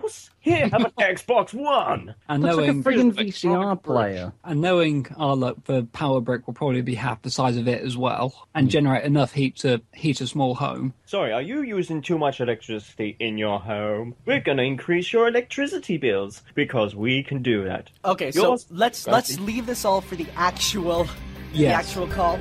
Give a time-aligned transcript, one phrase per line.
[0.00, 0.30] house?
[0.40, 2.14] Here, have an Xbox One.
[2.28, 3.94] And Looks like a knowing friggin' VCR Sonic Bridge.
[3.94, 4.32] player.
[4.44, 7.68] and knowing oh, our luck, the power brick will probably be half the size of
[7.68, 8.70] it as well, and hmm.
[8.70, 10.94] generate enough heat to heat a small home.
[11.06, 14.14] Sorry, are you using too much electricity in your home?
[14.26, 17.90] We're gonna increase your electricity bills because we can do that.
[18.04, 19.10] Okay, so let's Rusty?
[19.10, 21.08] let's leave this all for the actual
[21.52, 22.38] the actual call.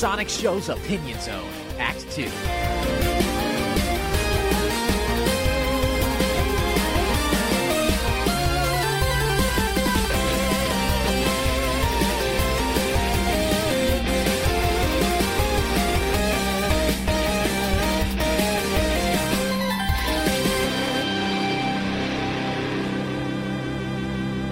[0.00, 1.44] Sonic Show's Opinion Zone,
[1.78, 2.22] Act 2.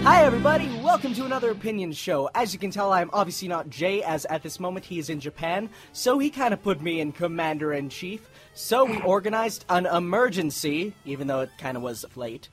[0.08, 2.30] Hi everybody, welcome to another opinion show.
[2.34, 5.20] As you can tell, I'm obviously not Jay, as at this moment he is in
[5.20, 8.26] Japan, so he kind of put me in commander in chief.
[8.54, 12.48] So we organized an emergency, even though it kind of was late.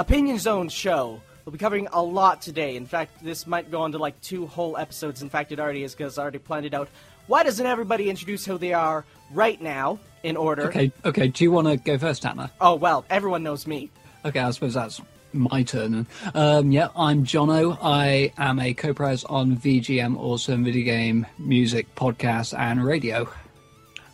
[0.00, 1.22] Opinion Zone show.
[1.44, 2.74] We'll be covering a lot today.
[2.74, 5.22] In fact, this might go on to like two whole episodes.
[5.22, 6.88] In fact, it already is because I already planned it out.
[7.28, 10.64] Why doesn't everybody introduce who they are right now in order?
[10.64, 11.28] Okay, okay.
[11.28, 12.50] Do you want to go first, Anna?
[12.60, 13.90] Oh well, everyone knows me.
[14.24, 15.00] Okay, I suppose that's
[15.38, 16.06] my turn.
[16.34, 17.78] Um, yeah, I'm Jono.
[17.82, 23.28] I am a co-pres on VGM Awesome Video Game Music Podcast and Radio.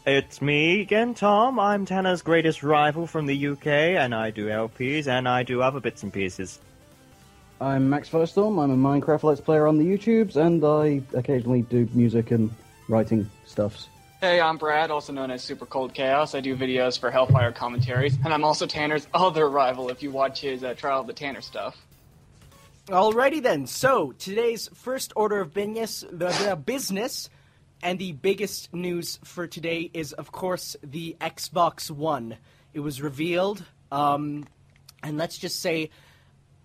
[0.04, 1.60] It's me again, Thom.
[1.60, 5.78] I'm Tanner's greatest rival from the UK, and I do LPs and I do other
[5.78, 6.58] bits and pieces.
[7.60, 8.60] I'm Max Firestorm.
[8.60, 12.50] I'm a Minecraft Let's Player on the YouTubes, and I occasionally do music and
[12.88, 13.88] writing stuffs.
[14.22, 16.36] Hey, I'm Brad, also known as Super Cold Chaos.
[16.36, 20.42] I do videos for Hellfire commentaries, and I'm also Tanner's other rival if you watch
[20.42, 21.76] his uh, Trial of the Tanner stuff.
[22.86, 23.66] Alrighty then.
[23.66, 27.30] So today's first order of business, the, business,
[27.82, 32.36] and the biggest news for today is, of course, the Xbox One.
[32.74, 34.46] It was revealed, um,
[35.02, 35.90] and let's just say,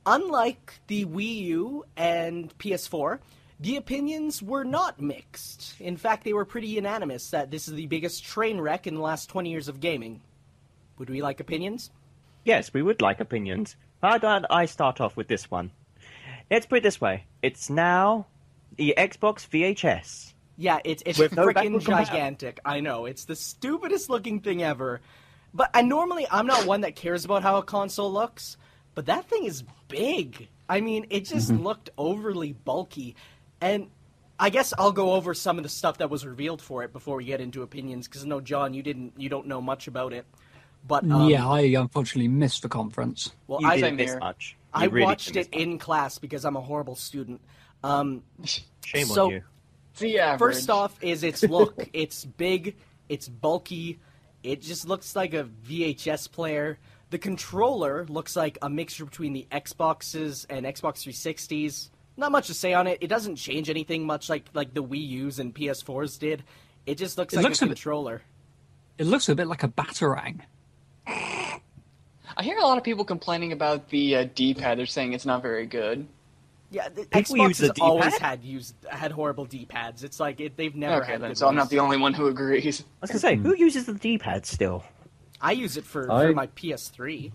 [0.06, 3.18] unlike the Wii U and PS4,
[3.60, 5.76] the opinions were not mixed.
[5.80, 9.02] In fact, they were pretty unanimous that this is the biggest train wreck in the
[9.02, 10.22] last 20 years of gaming.
[11.00, 11.92] Would we like opinions?
[12.46, 13.76] Yes, we would like opinions.
[14.02, 15.72] How about I start off with this one?
[16.50, 18.28] Let's put it this way: it's now
[18.76, 20.34] the Xbox VHS.
[20.56, 22.60] Yeah, it's it's With no freaking backward gigantic.
[22.66, 25.02] I know it's the stupidest looking thing ever.
[25.54, 28.58] But I normally I'm not one that cares about how a console looks,
[28.96, 30.48] but that thing is big.
[30.70, 31.64] I mean, it just Mm-hmm.
[31.64, 33.16] looked overly bulky,
[33.62, 33.90] and
[34.40, 37.18] I guess I'll go over some of the stuff that was revealed for it before
[37.18, 38.08] we get into opinions.
[38.08, 40.26] Because no, John, you didn't, you don't know much about it.
[40.88, 43.32] But um, yeah, I unfortunately missed the conference.
[43.48, 44.56] well, You I didn't miss much.
[44.76, 45.62] You I really watched it much.
[45.62, 47.42] in class because I'm a horrible student.
[47.84, 48.24] Um,
[48.86, 49.44] Shame so- on you.
[49.92, 50.36] It's the.
[50.38, 51.90] First off, is its look.
[51.94, 52.76] it's big.
[53.10, 54.00] It's bulky.
[54.44, 56.78] It just looks like a VHS player.
[57.10, 61.90] The controller looks like a mixture between the Xboxes and Xbox 360s.
[62.18, 62.98] Not much to say on it.
[63.02, 66.44] It doesn't change anything much like like the Wii U's and PS4s did.
[66.86, 68.22] It just looks It like looks a a bit- controller.
[68.98, 70.42] It looks a bit like a batarang.
[71.06, 74.78] I hear a lot of people complaining about the uh, D-pad.
[74.78, 76.08] They're saying it's not very good.
[76.70, 78.22] Yeah, the People Xbox use the has always D-pad?
[78.22, 80.04] had used had horrible D-pads.
[80.04, 82.14] It's like it, they've never okay, had then, good so I'm not the only one
[82.14, 82.82] who agrees.
[82.82, 84.84] I was gonna say, who uses the D-pad still?
[85.40, 87.32] I use it for, I- for my PS3.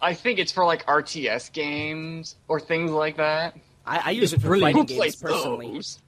[0.00, 3.56] I think it's for like RTS games or things like that.
[3.88, 4.76] I, I use It's it for brilliant.
[4.88, 5.72] Fighting games personally.
[5.74, 5.98] those?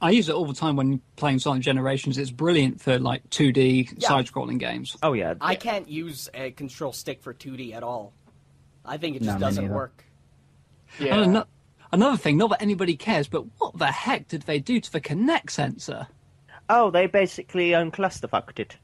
[0.00, 2.18] I use it all the time when playing Sonic Generations.
[2.18, 4.08] It's brilliant for like 2D Yeah.
[4.08, 4.96] side-scrolling games.
[5.02, 8.12] Oh yeah, I can't use a control stick for 2D at all.
[8.84, 10.04] I think it just No, doesn't work.
[10.98, 11.22] Yeah.
[11.22, 11.44] And
[11.92, 15.00] another thing, not that anybody cares, but what the heck did they do to the
[15.00, 16.08] Kinect sensor?
[16.68, 18.76] Oh, they basically unclusterfucked it.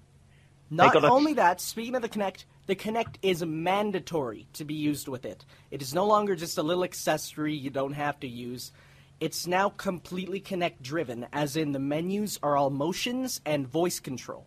[0.71, 4.75] Not got a- only that, speaking of the Kinect, the Kinect is mandatory to be
[4.75, 5.45] used with it.
[5.73, 8.71] It is no longer just a little accessory you don't have to use.
[9.19, 14.47] It's now completely Kinect driven, as in the menus are all motions and voice control.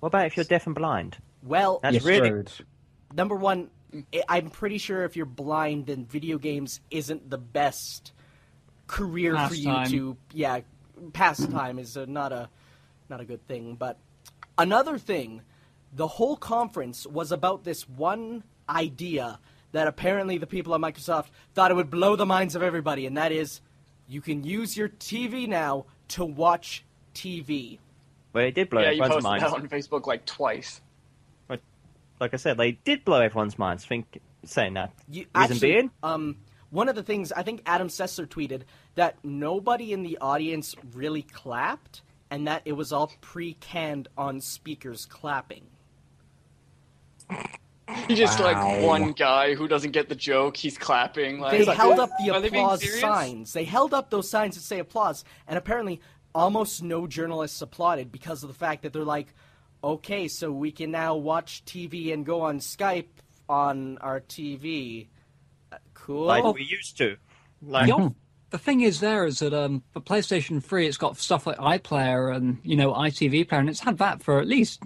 [0.00, 1.18] What about if you're deaf and blind?
[1.42, 2.50] Well, That's Yes, really road.
[3.14, 3.68] number one,
[4.14, 8.12] I- I'm pretty sure if you're blind, then video games isn't the best
[8.86, 10.16] career for you to.
[10.32, 10.60] Yeah,
[11.12, 12.48] pastime is a, not a
[13.10, 13.74] not a good thing.
[13.74, 13.98] But
[14.56, 15.42] another thing,
[15.94, 19.38] the whole conference was about this one idea
[19.72, 23.16] that apparently the people at Microsoft thought it would blow the minds of everybody, and
[23.16, 23.60] that is,
[24.08, 27.78] you can use your TV now to watch TV.
[28.32, 29.44] well, it did blow yeah, you posted minds.
[29.44, 30.80] that on Facebook like twice.
[31.48, 31.60] But,
[32.20, 33.84] Like I said, they did blow everyone's minds.
[33.84, 34.92] Think saying that?
[35.08, 35.90] You, Reason actually, being?
[36.02, 36.36] um,
[36.70, 38.62] one of the things I think Adam Sessler tweeted
[38.96, 45.06] that nobody in the audience really clapped, and that it was all pre-canned on speakers
[45.06, 45.62] clapping.
[48.08, 50.56] You just like one guy who doesn't get the joke.
[50.56, 51.38] He's clapping.
[51.38, 53.52] Like, They he's like, held up the Are they applause signs.
[53.52, 56.00] They held up those signs that say applause, and apparently,
[56.34, 59.34] almost no journalists applauded because of the fact that they're like,
[59.82, 63.08] "Okay, so we can now watch TV and go on Skype
[63.48, 65.08] on our TV."
[65.72, 66.26] Uh, cool.
[66.26, 67.16] Like we used to.
[67.62, 68.14] Like, The,
[68.50, 72.34] the thing is, there is that um, for PlayStation 3, it's got stuff like iPlayer
[72.34, 74.82] and you know ITV Player, and it's had that for at least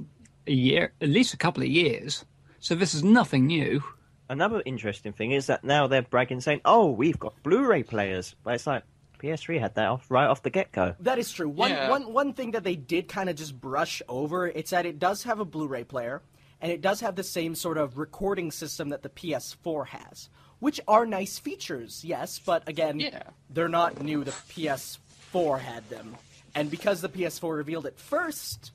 [0.48, 2.24] a year, at least a couple of years.
[2.60, 3.82] So this is nothing new.
[4.28, 8.54] Another interesting thing is that now they're bragging, saying, "Oh, we've got Blu-ray players," but
[8.54, 8.82] it's like
[9.18, 10.94] PS3 had that off right off the get-go.
[11.00, 11.48] That is true.
[11.48, 11.90] One, Yeah.
[11.90, 15.22] one, one thing that they did kind of just brush over, it's that it does
[15.24, 16.22] have a Blu-ray player,
[16.60, 20.28] and it does have the same sort of recording system that the PS4 has,
[20.58, 23.22] which are nice features, yes, but again, Yeah.
[23.50, 24.24] they're not new.
[24.24, 26.16] The PS4 had them,
[26.54, 28.72] and because the PS4 revealed it first,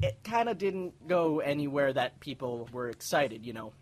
[0.00, 3.72] it kind of didn't go anywhere that people were excited, you know.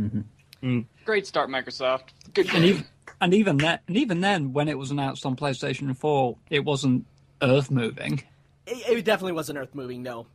[0.00, 0.80] Mm-hmm.
[1.04, 2.10] Great start, Microsoft.
[2.34, 2.48] Good.
[2.54, 2.84] And even
[3.20, 7.06] and even then, and even then, when it was announced on PlayStation 4, it wasn't
[7.40, 8.22] earth moving.
[8.66, 10.26] It, it definitely wasn't earth moving, no.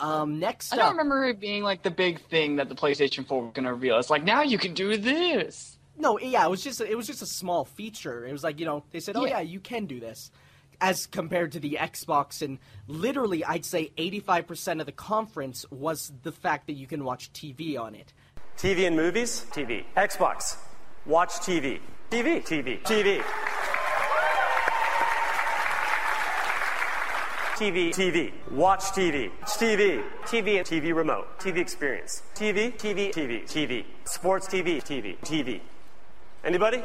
[0.00, 3.26] Um, next I up, don't remember it being like the big thing that the PlayStation
[3.26, 3.98] 4 was going to reveal.
[3.98, 5.78] It's like now you can do this.
[5.96, 8.26] No, yeah, it was just a, it was just a small feature.
[8.26, 9.40] It was like you know they said, oh yeah, Yeah.
[9.42, 10.30] you can do this,
[10.80, 15.64] as compared to the Xbox, and literally I'd say eighty five percent of the conference
[15.70, 18.12] was the fact that you can watch TV on it.
[18.56, 19.44] TV and movies?
[19.50, 19.84] TV.
[19.96, 20.56] Xbox.
[21.04, 21.78] Watch TV.
[22.10, 22.42] TV.
[22.42, 22.82] TV.
[22.82, 23.22] TV.
[27.56, 27.90] TV.
[27.90, 28.32] TV.
[28.50, 29.30] Watch TV.
[29.44, 30.02] TV.
[30.24, 31.38] TV TV remote.
[31.38, 32.22] TV experience.
[32.34, 32.76] TV.
[32.76, 33.12] TV.
[33.12, 33.44] TV.
[33.44, 33.84] TV.
[34.04, 34.82] Sports TV.
[34.82, 35.18] TV.
[35.20, 35.60] TV.
[36.44, 36.82] Anybody?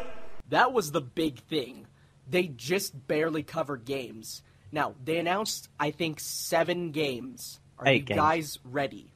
[0.50, 1.88] That was the big thing.
[2.32, 4.42] They just barely covered games.
[4.72, 7.60] Now they announced I think seven games.
[7.78, 8.18] Are Eight you games.
[8.20, 9.12] guys ready?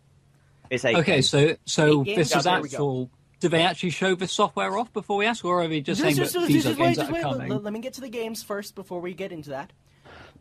[0.69, 0.97] It's eight.
[0.97, 1.29] Okay, games.
[1.29, 2.17] so so Eight games?
[2.17, 2.75] this Yeah, is there we go.
[2.75, 3.09] actual.
[3.39, 6.15] Did they actually show this software off before we ask, or are they just saying
[6.15, 7.23] Just- that just- these just are wait, games just that are wait.
[7.25, 7.49] Let- coming?
[7.51, 9.71] Let, let me get to the games first before we get into that.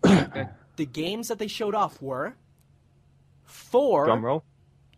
[0.77, 2.35] the games that they showed off were
[3.45, 4.45] four Drum roll.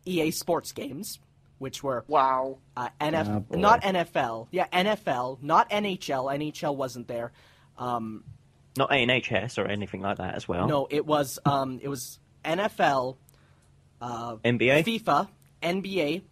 [0.05, 1.19] EA Sports games,
[1.58, 2.58] which were Wow.
[2.76, 6.32] uh, NF, Oh, not NFL, yeah, NFL, not NHL.
[6.32, 7.32] NHL wasn't there.
[7.78, 8.25] Um,
[8.76, 10.67] Not ANHS or anything like that as well.
[10.69, 13.17] no, it was um, it was NFL,
[14.00, 14.84] NBA.
[14.84, 15.28] FIFA,
[15.62, 16.23] NBA,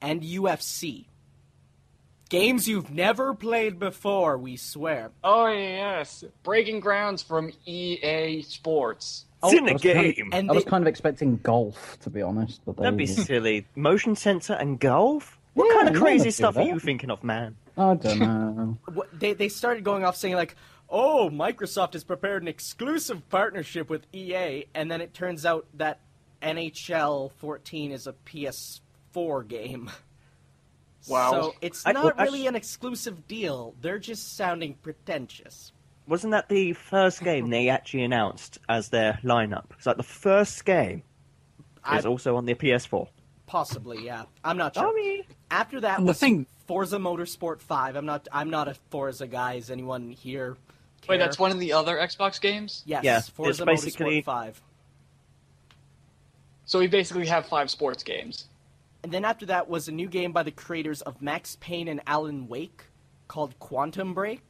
[0.00, 1.06] and UFC.
[2.28, 5.10] Games you've never played before, we swear.
[5.22, 9.26] Oh yes, breaking grounds from EA Sports.
[9.44, 10.30] It's in I the was kind of- game.
[10.32, 12.60] And I was kind of expecting golf, to be honest.
[12.64, 13.66] But That'd be silly.
[13.74, 15.38] Motion sensor and golf.
[15.54, 17.56] What Yeah, kind of crazy stuff are you thinking of, man?
[17.76, 18.78] I don't know.
[19.12, 20.54] they they started going off saying like,
[20.92, 25.98] "Oh, Microsoft has prepared an exclusive partnership with EA," and then it turns out that
[26.42, 29.90] NHL 14 is a PS4 game.
[31.08, 31.30] Wow.
[31.32, 33.74] So it's I- not well, really actu- an exclusive deal.
[33.80, 35.72] They're just sounding pretentious.
[36.06, 39.64] Wasn't that the first game they actually announced as their lineup?
[39.76, 41.02] It's like the first game
[41.94, 43.08] is also on the PS4.
[43.46, 44.24] Possibly, yeah.
[44.44, 44.88] I'm not sure.
[44.88, 47.96] I mean- After that And the was thing- Forza Motorsport 5.
[47.96, 49.54] I'm not I'm not a Forza guy.
[49.54, 50.56] Is anyone here?
[51.08, 52.82] Wait, that's one of the other Xbox games.
[52.86, 54.62] Yes, Yeah, it's Forza basically- Motorsport 5.
[56.64, 58.46] So we basically have five sports games.
[59.02, 62.00] And then after that was a new game by the creators of Max Payne and
[62.06, 62.84] Alan Wake
[63.26, 64.42] called Quantum Break,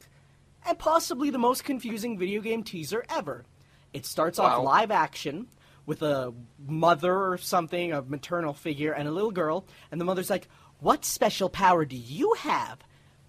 [0.65, 3.45] and possibly the most confusing video game teaser ever.
[3.93, 5.47] It starts off live action
[5.85, 6.33] with a
[6.65, 10.47] mother or something, a maternal figure, and a little girl, and the mother's like,
[10.79, 12.79] What special power do you have?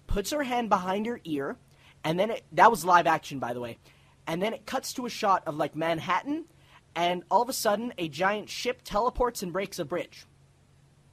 [0.07, 1.57] Puts her hand behind her ear,
[2.05, 3.77] and then it, that was live action, by the way.
[4.27, 6.45] And then it cuts to a shot of like Manhattan,
[6.95, 10.25] and all of a sudden, a giant ship teleports and breaks a bridge.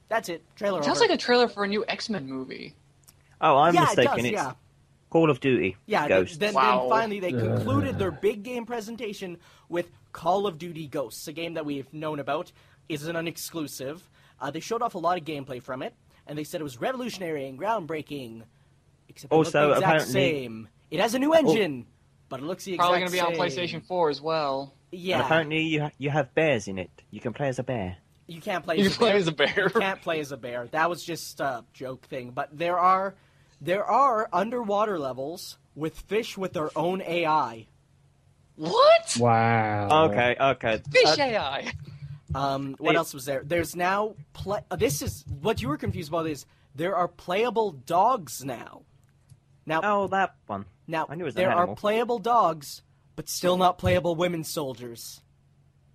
[0.09, 0.43] That's it.
[0.55, 1.07] Trailer Sounds over.
[1.09, 2.75] like a trailer for a new X Men movie.
[3.41, 4.05] Oh, I'm yeah, mistaken.
[4.05, 4.25] it does.
[4.25, 4.53] it's Yeah,
[5.09, 5.75] Call of Duty.
[5.85, 6.07] yeah.
[6.07, 6.37] th- Ghosts.
[6.37, 6.81] Then, Wow.
[6.81, 9.37] then finally, they concluded their big game presentation
[9.69, 12.51] with Call of Duty Ghosts, a game that we've known about,
[12.89, 14.07] isn't an exclusive.
[14.39, 15.93] Uh, they showed off a lot of gameplay from it,
[16.27, 18.43] and they said it was revolutionary and groundbreaking.
[19.09, 20.69] Except it looked Also, the exact apparently- same.
[20.93, 21.87] It has a new engine,
[22.29, 23.65] but it looks the exact Probably going to be on same.
[23.79, 24.73] PlayStation 4 as well.
[24.91, 26.91] Yeah, And apparently you ha- you have bears in it.
[27.09, 27.97] You can play as a bear.
[28.27, 28.77] you can't play.
[28.77, 29.17] You as a play bear.
[29.17, 29.53] as a bear.
[29.73, 30.67] You can't play as a bear.
[30.71, 32.29] That was just a joke thing.
[32.29, 33.15] But there are
[33.59, 37.65] there are underwater levels with fish with their own AI.
[38.55, 39.17] What?
[39.19, 40.05] Wow.
[40.11, 40.81] Okay, okay.
[40.91, 41.71] Fish Uh, AI.
[42.35, 42.97] Um, what Hey.
[42.97, 43.41] else was there?
[43.43, 44.59] There's now play.
[44.69, 46.45] uh, this is what you were confused about is
[46.75, 48.83] there are playable dogs now.
[49.65, 50.65] Now, Oh, that one.
[50.87, 52.81] Now I knew it an there are playable dogs,
[53.15, 55.21] but still not playable women soldiers.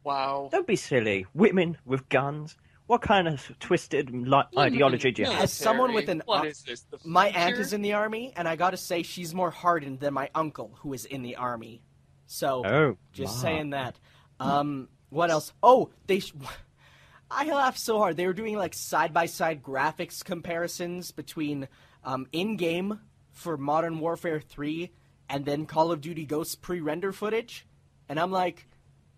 [0.04, 0.48] Wow.
[0.50, 1.26] Don't be silly.
[1.34, 2.56] Women with guns.
[2.86, 5.42] What kind of twisted li- ideology do you have?
[5.42, 6.80] As someone with an What ar- is this?
[6.82, 7.38] The My future?
[7.40, 10.78] aunt is in the army, and I gotta say she's more hardened than my uncle,
[10.80, 11.82] who is in the army.
[12.26, 13.42] So, Oh, just wow.
[13.42, 13.98] saying that.
[14.40, 15.52] Um, what else?
[15.62, 16.20] Oh, they.
[16.20, 16.32] Sh-
[17.30, 18.16] I laughed so hard.
[18.16, 21.68] They were doing like side by side graphics comparisons between
[22.04, 23.00] um, in game
[23.38, 24.90] for Modern Warfare 3
[25.30, 27.66] and then Call of Duty Ghosts pre render footage.
[28.08, 28.66] And I'm like,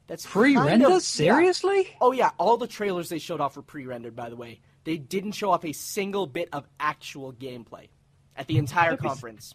[0.07, 0.87] that's Pre kind render?
[0.87, 0.99] of- yeah.
[0.99, 1.89] Seriously?
[2.01, 4.17] Oh yeah, all the trailers they showed off were pre-rendered.
[4.17, 7.89] By the way, they didn't show off a single bit of actual gameplay
[8.37, 9.55] at the entire conference.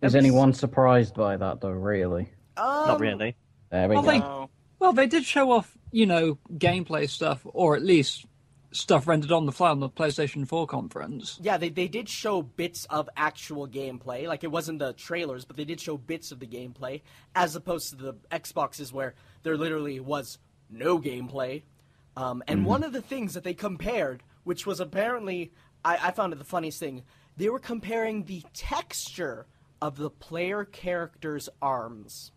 [0.00, 2.28] Is anyone surprised by that, though, really?
[2.56, 3.34] Um, Not really.
[3.70, 4.10] There we Well, go.
[4.10, 8.24] they- Well, they did show off, you know, gameplay stuff, or at least
[8.72, 11.38] stuff rendered on the fly on the PlayStation 4 conference.
[11.42, 14.26] Yeah, they they did show bits of actual gameplay.
[14.26, 17.02] Like it wasn't the trailers, but they did show bits of the gameplay,
[17.34, 20.38] as opposed to the Xboxes where there literally was
[20.70, 21.62] no gameplay.
[22.16, 25.52] Um, and one of the things that they compared, which was apparently,
[25.84, 27.02] I, I found it the funniest thing,
[27.36, 29.46] they were comparing the texture
[29.80, 32.32] of the player character's arms.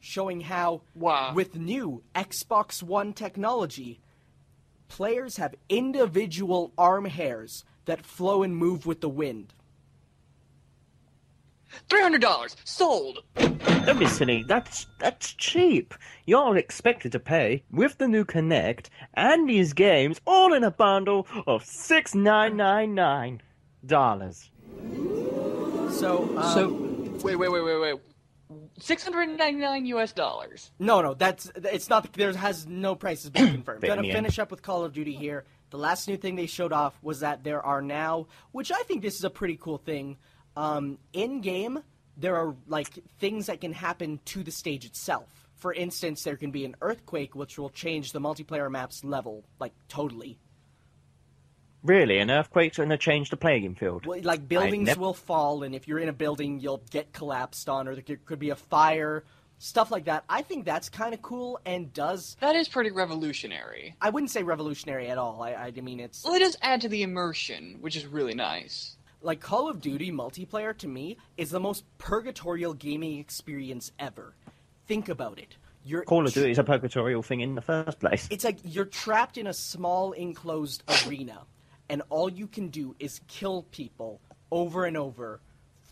[0.00, 1.32] Showing how, Wow.
[1.34, 4.00] with new Xbox One technology,
[4.88, 9.54] players have individual arm hairs that flow and move with the wind.
[11.88, 13.22] Three hundred dollars sold.
[13.34, 14.44] Don't be silly.
[14.46, 15.94] That's that's cheap.
[16.24, 21.26] You're expected to pay with the new Kinect and these games all in a bundle
[21.46, 23.42] of six nine nine nine
[23.84, 24.50] dollars.
[25.90, 26.68] So, um, So,
[27.22, 28.00] Wait, wait, wait, wait, wait.
[28.78, 30.12] Six hundred ninety nine U.S.
[30.12, 30.70] dollars.
[30.78, 32.12] no, no, that's it's not.
[32.12, 33.80] There has no prices been confirmed.
[33.80, 35.44] Bit in Gonna finish up with Call of Duty here.
[35.70, 39.02] The last new thing they showed off was that there are now, which I think
[39.02, 40.16] this is a pretty cool thing.
[40.56, 41.82] Um, in game,
[42.16, 45.48] there are like things that can happen to the stage itself.
[45.56, 49.72] For instance, there can be an earthquake, which will change the multiplayer map's level like
[49.88, 50.38] totally.
[51.86, 54.06] Really, an earthquake's going to change the playing field?
[54.06, 57.68] Well, like buildings nev- will fall, and if you're in a building, you'll get collapsed
[57.68, 59.22] on, or there could be a fire,
[59.58, 60.24] stuff like that.
[60.28, 63.94] I think that's kind of cool, and does That is pretty revolutionary.
[64.00, 65.42] I wouldn't say revolutionary at all.
[65.42, 68.96] I, I mean, it's Well, it does add to the immersion, which is really nice.
[69.22, 74.34] like Call of Duty multiplayer to me is the most purgatorial gaming experience ever.
[74.88, 75.56] Think about it.
[75.84, 78.26] You're Call of Duty is a purgatorial thing in the first place.
[78.30, 81.42] It's like you're trapped in a small enclosed arena,
[81.88, 85.40] and all you can do is kill people over and over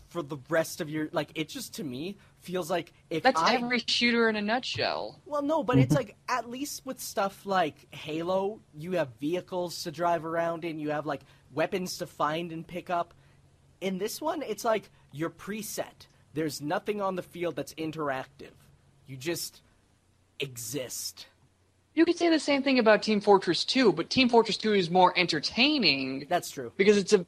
[0.09, 1.29] for the rest of your like.
[1.35, 5.19] It just to me feels like if That's I every shooter in a nutshell.
[5.25, 9.91] well, no, but it's like at least with stuff like Halo, you have vehicles to
[9.91, 11.21] drive around in, you have like
[11.53, 13.13] weapons to find and pick up.
[13.81, 16.07] In this one, it's like you're preset.
[16.33, 18.51] There's nothing on the field that's interactive.
[19.07, 19.61] You just
[20.39, 21.27] exist.
[21.95, 24.89] You could say the same thing about Team Fortress 2, but Team Fortress 2 is
[24.89, 26.71] more entertaining That's true.
[26.77, 27.25] because it's a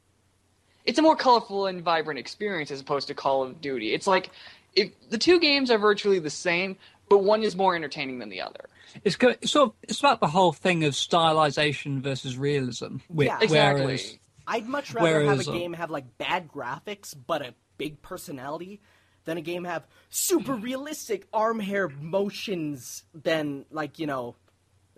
[0.85, 3.93] it's a more colorful and vibrant experience as opposed to Call of Duty.
[3.93, 4.29] It's like
[4.75, 6.77] if the two games are virtually the same,
[7.09, 8.65] but one is more entertaining than the other.
[9.03, 12.97] it's, go- it's sort of, it's about the whole thing of stylization versus realism.
[13.09, 13.39] Whe- Yeah.
[13.41, 13.85] Exactly.
[13.85, 17.53] Whereas, I'd much rather Whereas, have a uh, game have like bad graphics but a
[17.77, 18.79] big personality
[19.25, 24.35] than a game have super realistic arm hair motions than like you know.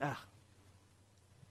[0.01, 0.13] Uh,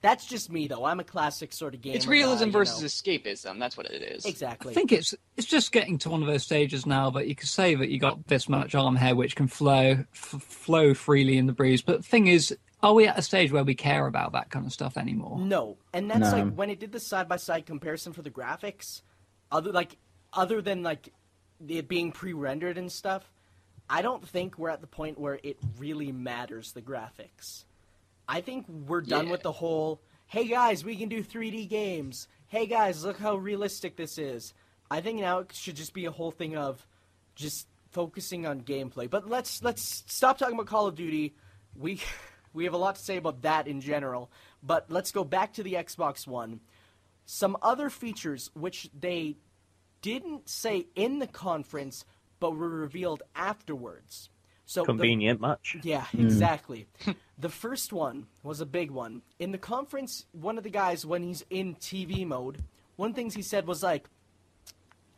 [0.01, 0.85] that's just me though.
[0.85, 1.93] I'm a classic sort of game.
[1.93, 3.59] It's realism versus escapism.
[3.59, 4.25] That's what it is.
[4.25, 4.71] exactly.
[4.71, 7.47] I think it's it's just getting to one of those stages now that you can
[7.47, 11.47] say that you got this much arm hair which can flow f- flow freely in
[11.47, 11.81] the breeze.
[11.81, 14.65] But the thing is, are we at a stage where we care about that kind
[14.65, 15.37] of stuff anymore?
[15.37, 16.43] No, and that's No.
[16.45, 19.01] like when it did the side by side comparison for the graphics,
[19.51, 19.97] other like
[20.31, 21.11] other than like
[21.67, 23.29] it being pre rendered and stuff,
[23.89, 27.65] I don't think we're at the point where it really matters the graphics.
[28.29, 29.31] I think we're done Yeah.
[29.31, 32.27] with the whole hey guys, we can do 3D games.
[32.47, 34.53] Hey guys, look how realistic this is.
[34.91, 36.87] I think now it should just be a whole thing of
[37.35, 39.09] just focusing on gameplay.
[39.09, 41.35] But let's let's stop talking about Call of Duty.
[41.75, 42.01] We
[42.53, 44.31] we have a lot to say about that in general.
[44.61, 46.59] But let's go back to the Xbox One.
[47.25, 49.37] Some other features which they
[50.01, 52.05] didn't say in the conference
[52.39, 54.29] but were revealed afterwards.
[54.69, 55.77] So the- Convenient much.
[55.81, 56.21] yeah, hmm.
[56.21, 56.85] exactly.
[57.39, 59.23] the first one was a big one.
[59.39, 62.63] In the conference, one of the guys, when he's in TV mode,
[62.95, 64.07] one of the things he said was like,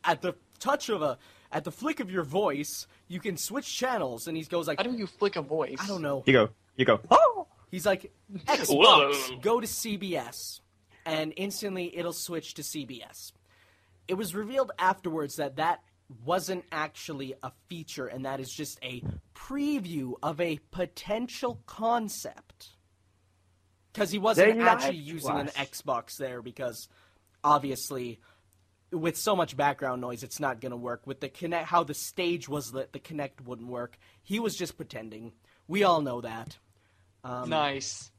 [0.04, 1.18] at the touch of a,
[1.52, 4.26] at the flick of your voice, you can switch channels.
[4.26, 5.76] And he goes like, How do you flick a voice?
[5.78, 6.22] I don't know.
[6.24, 7.46] You go, you go, oh!
[7.70, 10.60] He's like, Xbox, go to CBS.
[11.04, 13.32] and instantly it'll switch to CBS.
[14.08, 15.82] It was revealed afterwards that that
[16.24, 19.02] wasn't actually a feature, and that is just a
[19.34, 22.68] preview of a potential concept.
[23.92, 25.46] Because he wasn't They actually lied to using an.
[25.48, 26.88] Xbox there, because
[27.44, 28.20] obviously,
[28.90, 31.06] with so much background noise, it's not going to work.
[31.06, 33.98] With the Kinect, how the stage was lit, the Kinect wouldn't work.
[34.22, 35.32] He was just pretending.
[35.68, 36.58] We all know that.
[37.24, 38.10] Um, nice.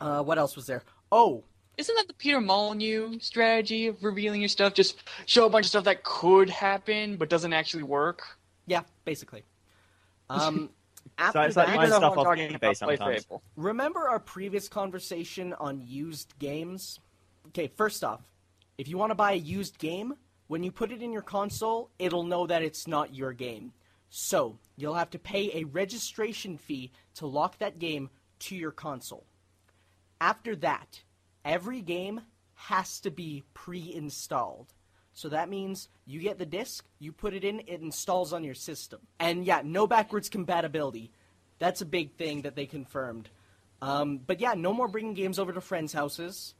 [0.00, 0.82] Uh, what else was there?
[1.12, 1.44] Oh,
[1.80, 4.74] Isn't that the Peter Molyneux strategy of revealing your stuff?
[4.74, 8.22] Just show a bunch of stuff that could happen but doesn't actually work.
[8.66, 9.44] yeah, basically.
[10.28, 10.70] Um,
[11.32, 13.26] So it's like that, my stuff off eBay sometimes.
[13.56, 17.00] Remember our previous conversation on used games?
[17.48, 18.20] Okay, first off,
[18.78, 20.14] if you want to buy a used game,
[20.46, 23.72] when you put it in your console, it'll know that it's not your game.
[24.10, 28.10] So, you'll have to pay a registration fee to lock that game
[28.40, 29.24] to your console.
[30.20, 31.00] After that,
[31.44, 32.20] every game
[32.54, 34.72] has to be pre installed.
[35.12, 38.54] So that means you get the disc, you put it in, it installs on your
[38.54, 39.00] system.
[39.18, 41.10] And yeah, no backwards compatibility.
[41.58, 43.28] That's a big thing that they confirmed.
[43.82, 46.54] Um, but yeah, no more bringing games over to friends' houses,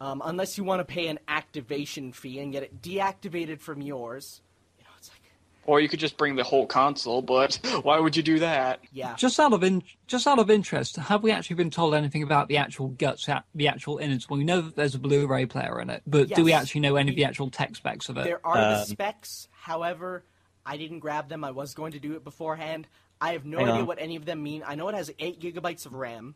[0.00, 4.40] um, unless you want to pay an activation fee and get it deactivated from yours.
[4.78, 5.22] You know, it's like,
[5.66, 8.80] Or you could just bring the whole console, but why would you do that?
[8.92, 9.14] yeah.
[9.16, 12.48] Just out of in, just out of interest, have we actually been told anything about
[12.48, 14.28] the actual guts, the actual innards?
[14.28, 16.96] Well, we know that there's a Blu-ray player in it, but do we actually know
[16.96, 18.24] any of the actual tech specs of it?
[18.24, 19.48] There are the Um, specs.
[19.52, 20.24] However,
[20.64, 21.44] I didn't grab them.
[21.44, 22.88] I was going to do it beforehand.
[23.20, 23.86] I have no idea on.
[23.86, 24.62] what any of them mean.
[24.66, 26.34] I know it has eight gigabytes of RAM.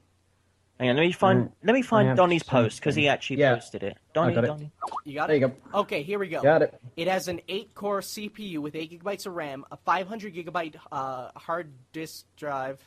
[0.81, 3.55] Hang on, let me find let me find have Donny's post because he actually Yeah.
[3.55, 3.97] posted it.
[4.13, 4.47] Donny, got it.
[4.49, 4.73] Donny.
[5.05, 5.41] You got There it.
[5.41, 5.79] you go.
[5.81, 6.43] Okay, here we go.
[6.43, 6.81] Got it.
[6.97, 11.73] It has an eight-core CPU with eight gigabytes of RAM, a 500 gigabyte uh, hard
[11.93, 12.81] disk drive,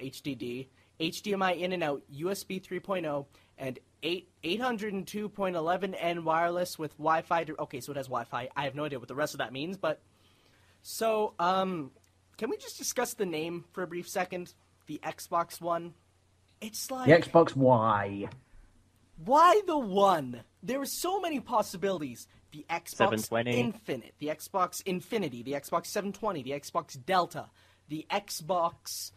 [0.00, 0.68] HDD,
[1.00, 3.26] HDMI in and out, USB 3.0,
[3.58, 7.44] and eight 802.11n wireless with Wi-Fi.
[7.44, 8.48] To, okay, so it has Wi-Fi.
[8.56, 10.00] I have no idea what the rest of that means, but
[10.82, 11.90] so um,
[12.36, 14.54] can we just discuss the name for a brief second?
[14.86, 15.94] The Xbox One.
[16.60, 18.28] It's like The Xbox Y.
[19.24, 20.42] why the one?
[20.62, 22.26] There were so many possibilities.
[22.52, 23.58] The Xbox 720.
[23.60, 27.46] Infinite, the Xbox Infinity, the Xbox 720, the Xbox Delta,
[27.88, 29.12] the Xbox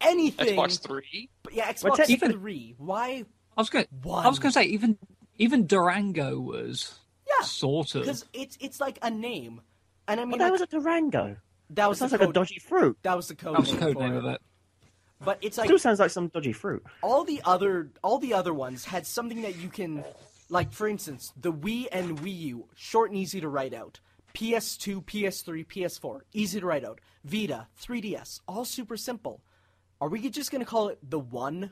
[0.00, 0.56] anything.
[0.58, 1.30] Xbox 3?
[1.44, 2.74] But yeah, Well, Xbox even- 3.
[2.78, 3.24] Why?
[3.56, 4.98] I was going, I was going to say even
[5.38, 8.02] even Durango was Yeah, sort of.
[8.02, 9.60] because it's it's like a name,
[10.08, 11.36] and I mean But that like, was a Durango.
[11.70, 12.98] that It was sounds the like a dodgy fruit.
[13.02, 14.18] that was the code That was the name code for name it.
[14.18, 14.40] of it.
[15.24, 16.84] But it's like Still sounds like some dodgy fruit.
[17.02, 20.04] all the other all the other ones had something that you can
[20.50, 24.00] like for instance the wii and wii u short and easy to write out.
[24.34, 27.00] Ps2 ps3 ps4 easy to write out.
[27.24, 29.40] Vita 3ds all super simple.
[30.00, 31.70] Are we just going to call it the one?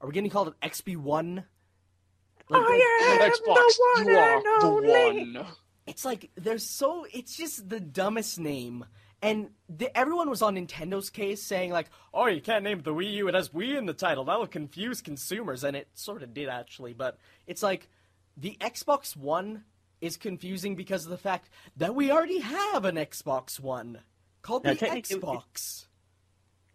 [0.00, 1.44] Are we going to call it xp1
[2.50, 5.46] like, like- Xbox, you are the one.
[5.86, 8.84] it's like there's so it's just the dumbest name
[9.22, 13.12] and the, everyone was on nintendo's case saying like oh you can't name the wii
[13.14, 16.48] u it has wii in the title that'll confuse consumers and it sort of did
[16.48, 17.88] actually but it's like
[18.36, 19.64] the xbox one
[20.00, 23.98] is confusing because of the fact that we already have an xbox one
[24.42, 25.86] called No, the technically, it- xbox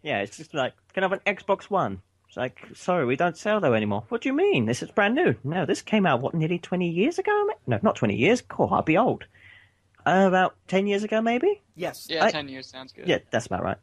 [0.02, 2.00] Yeah, it's just like, can I have an Xbox One?
[2.28, 4.04] It's like, sorry, we don't sell those anymore.
[4.08, 4.66] What do you mean?
[4.66, 5.34] This is brand new.
[5.42, 7.50] No, this came out, what, nearly 20 years ago?
[7.66, 8.40] No, not 20 years.
[8.40, 9.24] Cool, I'll be old.
[10.06, 11.60] Uh, about 10 years ago, maybe?
[11.74, 13.08] yes Yeah, I- 10 years sounds good.
[13.08, 13.76] Yeah, that's about right.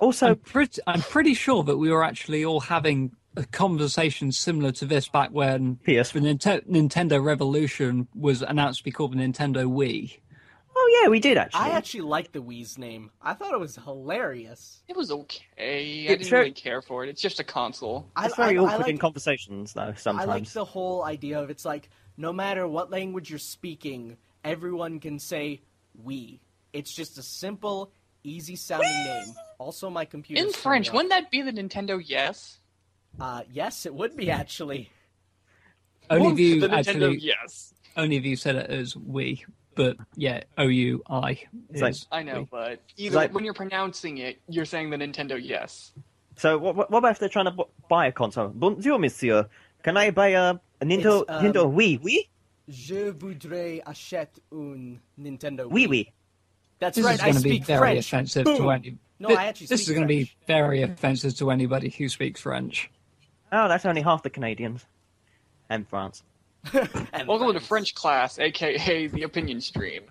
[0.00, 4.72] Also, I'm pretty, I'm pretty sure that we were actually all having a conversation similar
[4.72, 6.12] to this back when PS.
[6.12, 10.18] the Ninte- Nintendo Revolution was announced to be called the Nintendo Wii.
[10.74, 11.60] Oh, yeah, we did actually.
[11.60, 16.06] i actually liked the wii's name i thought it was hilarious It was okay.
[16.06, 17.08] I didn't very- really care for it.
[17.10, 18.10] It's just a console.
[18.16, 21.38] I, It's very I, I like, in conversations, though, Sometimes I like the whole idea
[21.40, 25.60] of it's like no matter what language you're speaking, everyone can say
[26.02, 26.40] we.
[26.72, 29.34] It's just a simple, easy sounding name.
[29.58, 30.42] Also, my computer.
[30.42, 32.58] In French, wouldn't that be the Nintendo Yes?
[33.18, 34.90] Uh, yes, it would be actually.
[36.10, 37.74] Only if you the Nintendo actually, Yes.
[37.96, 41.40] only of you said it as we, but yeah, O U I.
[41.70, 42.50] It's like- I know, Wii.
[42.50, 45.92] but either like- when you're pronouncing it, you're saying the Nintendo Yes.
[46.36, 48.48] So, what, what what about if they're trying to buy a console?
[48.48, 49.48] Bonjour, monsieur.
[49.82, 52.00] Can I buy a, a Nintendo, um, Nintendo Wii?
[52.02, 52.28] Wii?
[52.68, 55.70] Je voudrais acheter un Nintendo.
[55.70, 56.12] Wii Wii.
[56.78, 57.14] That's This right.
[57.14, 57.98] is I going to be speak very French.
[58.06, 58.56] offensive Boom.
[58.58, 58.98] to any.
[59.18, 62.08] No, Thi- I actually This speak is going to be very offensive to anybody who
[62.08, 62.90] speaks French.
[63.52, 64.84] Oh, that's only half the Canadians.
[65.70, 66.22] And France.
[66.72, 67.66] And Welcome to French.
[67.66, 70.02] French class, aka the opinion stream.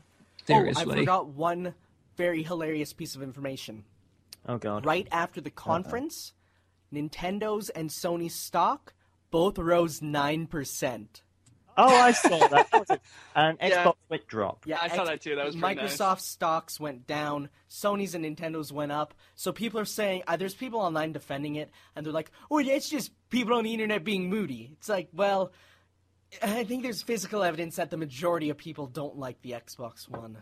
[0.50, 1.74] Oh, I forgot one
[2.18, 3.84] very hilarious piece of information.
[4.48, 4.86] Oh, God.
[4.86, 6.32] right after the conference,
[6.94, 7.02] uh-huh.
[7.02, 8.94] Nintendo's and Sony's stock
[9.32, 11.24] both rose nine percent.
[11.78, 12.72] Oh, I saw that.
[12.72, 13.02] That was it.
[13.36, 13.92] And Xbox Yeah.
[14.10, 14.64] went drop.
[14.66, 15.36] Yeah, I saw that too.
[15.36, 15.98] That was pretty nice.
[15.98, 17.50] Microsoft stocks went down.
[17.70, 19.14] Sony's and Nintendo's went up.
[19.36, 22.90] So people are saying uh, there's people online defending it, and they're like, "Oh, it's
[22.90, 25.52] just people on the internet being moody." It's like, well,
[26.42, 30.38] I think there's physical evidence that the majority of people don't like the Xbox One.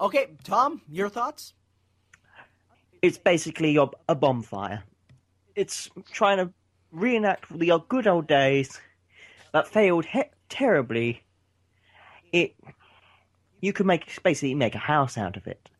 [0.00, 1.54] Okay, Thom, your thoughts?
[3.02, 4.82] It's basically a, a bonfire.
[5.54, 6.52] It's trying to
[6.90, 8.80] reenact the good old days
[9.52, 11.24] that failed he- terribly.
[12.32, 12.54] It
[13.60, 15.70] you could make basically make a house out of it.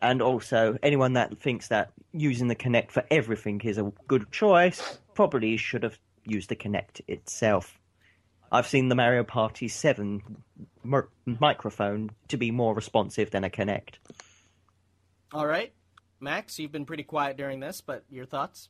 [0.00, 4.98] And also, anyone that thinks that using the Kinect for everything is a good choice
[5.14, 7.78] probably should have used the Kinect itself.
[8.52, 10.22] I've seen the Mario Party 7
[10.84, 13.94] mer- microphone to be more responsive than a Kinect.
[15.32, 15.72] All right,
[16.20, 18.68] Max, you've been pretty quiet during this, but your thoughts?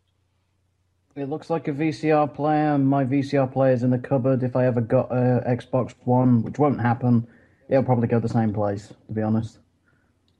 [1.16, 2.76] It looks like a VCR player.
[2.76, 4.42] My VCR player is in the cupboard.
[4.42, 7.26] If I ever got a Xbox One, which won't happen,
[7.70, 8.88] it'll probably go the same place.
[8.88, 9.58] To be honest,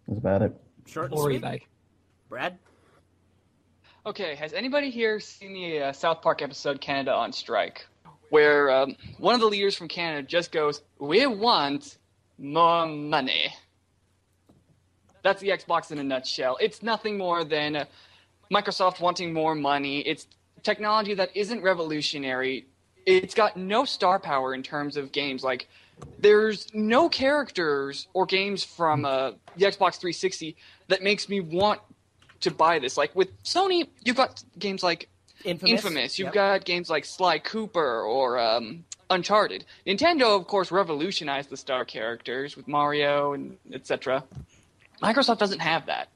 [0.07, 0.53] that's about it.
[0.87, 1.41] Short and Or sweet.
[1.43, 1.63] eBay.
[2.29, 2.59] Brad?
[4.05, 7.87] Okay, has anybody here seen the uh, South Park episode Canada on Strike?
[8.29, 11.97] Where um, one of the leaders from Canada just goes, We want
[12.39, 13.53] more money.
[15.23, 16.59] That's the Xbox in a nutshell.
[16.61, 17.85] It's nothing more than uh,
[18.53, 20.01] Microsoft wanting more money.
[20.01, 20.27] It's
[20.67, 22.67] technology that isn't revolutionary.
[23.07, 25.43] It's got no star power in terms of games.
[25.45, 25.69] Like,
[26.19, 30.57] there's no characters or games from uh, the Xbox 360
[30.89, 31.81] that makes me want
[32.41, 32.97] to buy this.
[32.99, 35.09] Like with Sony, you've got games like
[35.45, 35.71] Infamous.
[35.71, 36.19] Infamous.
[36.19, 36.35] You've Yep.
[36.35, 39.65] got games like Sly Cooper or um, Uncharted.
[39.87, 44.25] Nintendo, of course, revolutionized the star characters with Mario and etc.
[45.03, 46.09] Microsoft doesn't have that.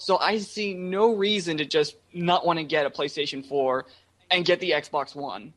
[0.00, 3.84] So I see no reason to just not want to get a PlayStation 4
[4.30, 5.52] and get the Xbox One.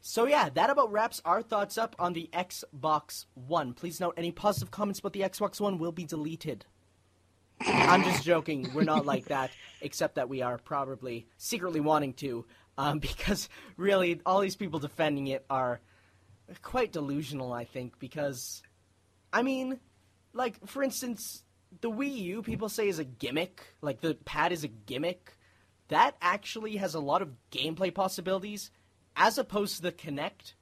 [0.00, 3.72] So yeah, that about wraps our thoughts up on the Xbox One.
[3.74, 6.64] Please note any positive comments about the Xbox One will be deleted.
[7.62, 8.70] I'm just joking.
[8.72, 12.44] We're not like that, except that we are probably secretly wanting to,
[12.78, 15.80] um, because really all these people defending it are
[16.62, 17.52] quite delusional.
[17.52, 18.62] I think because,
[19.32, 19.80] I mean,
[20.32, 21.43] like for instance,
[21.80, 23.62] the Wii U people say is a gimmick.
[23.80, 25.36] Like the pad is a gimmick.
[25.88, 28.70] That actually has a lot of gameplay possibilities,
[29.16, 30.54] as opposed to the Kinect,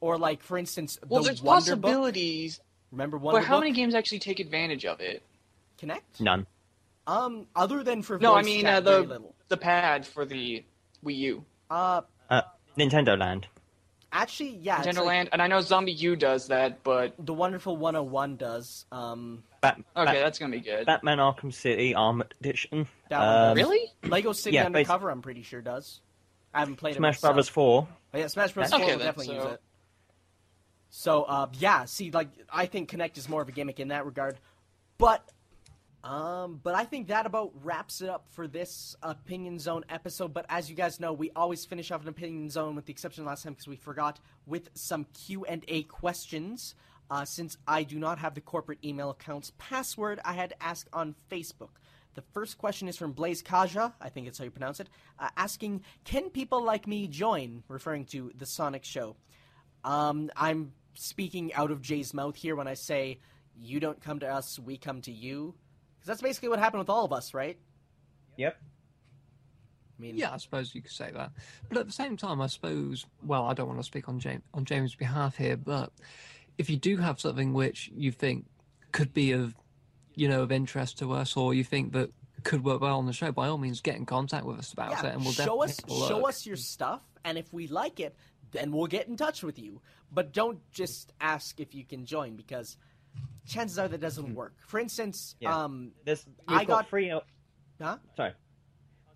[0.00, 1.82] or like for instance, Well, the there's Wonder Book.
[1.90, 3.64] possibilities, Remember Wonder but how Book?
[3.64, 5.22] many games actually take advantage of it?
[5.80, 6.20] Kinect?
[6.20, 6.46] None.
[7.06, 10.64] Um, other than for No, I mean chat, uh, the the pad for the
[11.04, 11.44] Wii U.
[11.70, 12.42] Uh, Uh,
[12.78, 13.46] Nintendo Land.
[14.14, 18.36] Actually, yeah, it's Nintendo like and I know ZombiU does that, but the Wonderful 101
[18.36, 18.84] does.
[18.92, 20.84] Um, Bat- okay, Bat- that's gonna be good.
[20.84, 22.86] Batman Arkham City Armored Edition.
[23.10, 23.90] Um, really?
[24.02, 26.02] Lego City Yeah, Undercover, I'm pretty sure does.
[26.52, 27.32] I haven't played Smash it myself.
[27.34, 27.88] Brothers 4.
[28.10, 28.66] But yeah, Smash Bros.
[28.70, 29.60] Okay, 4 will then, definitely so- use it.
[30.94, 34.04] So, uh, yeah, see, like, I think Kinect is more of a gimmick in that
[34.04, 34.36] regard.
[34.98, 35.26] But,
[36.04, 40.34] um, but I think that about wraps it up for this Opinion Zone episode.
[40.34, 43.22] But as you guys know, we always finish off an Opinion Zone, with the exception
[43.22, 46.74] of last time because we forgot, with some Q&A questions.
[47.10, 50.88] Uh, since I do not have the corporate email account's password, I had to ask
[50.92, 51.76] on Facebook.
[52.14, 54.88] The first question is from Blaze Kaja, I think it's how you pronounce it,
[55.18, 59.16] uh, asking, "Can people like me join?" Referring to the Sonic Show.
[59.84, 63.20] Um, I'm speaking out of Jay's mouth here when I say,
[63.54, 65.54] "You don't come to us, we come to you,"
[66.02, 67.56] because that's basically what happened with all of us, right?
[68.36, 68.56] Yep.
[68.60, 71.30] I mean, Yeah, I suppose you could say that.
[71.68, 74.42] But at the same time, I suppose, well, I don't want to speak on James
[74.52, 75.92] on James' behalf here, but
[76.58, 78.46] if you do have something which you think
[78.90, 79.54] could be of,
[80.16, 82.10] you know, of interest to us, or you think that
[82.42, 84.90] could work well on the show, by all means, get in contact with us about
[84.90, 85.06] yeah.
[85.06, 87.68] it, and we'll show definitely us, have a show us your stuff, and if we
[87.68, 88.16] like it,
[88.50, 89.80] then we'll get in touch with you.
[90.10, 92.76] But don't just ask if you can join because
[93.46, 94.54] chances are that doesn't work.
[94.66, 95.64] For instance, Yeah.
[95.64, 97.08] um, There's, I got, got- free.
[97.80, 97.98] huh?
[98.16, 98.32] Sorry.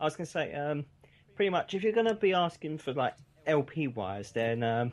[0.00, 0.84] I was going to say, um,
[1.34, 3.14] pretty much, if you're going to be asking for, like,
[3.46, 4.92] LP wires, then, um,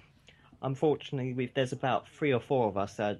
[0.62, 3.20] unfortunately, we've, there's about three or four of us that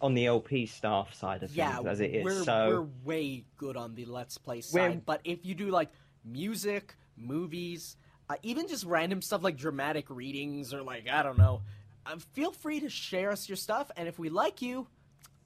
[0.00, 2.24] on the LP staff side of things yeah, as it is.
[2.24, 5.06] we're so, we're way good on the Let's Play side.
[5.06, 5.90] But if you do like
[6.24, 7.96] music, movies,
[8.28, 11.62] uh, even just random stuff like dramatic readings or like I don't know,
[12.04, 14.86] uh, feel free to share us your stuff, and if we like you,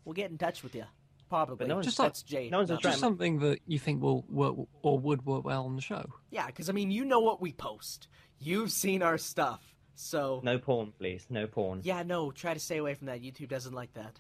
[0.09, 0.85] we'll get in touch with you.
[1.29, 1.67] Probably.
[1.67, 2.49] no one's- just Just like- that's Jay.
[2.49, 2.83] no one's a not.
[2.83, 6.07] Just something that you think will work or would work well on the show.
[6.31, 8.09] Yeah, because I mean, you know what we post.
[8.39, 11.27] You've seen our stuff, so no porn, please.
[11.29, 11.83] No porn.
[11.85, 13.21] yeah, no, try to stay away from that.
[13.21, 14.19] YouTube doesn't like that.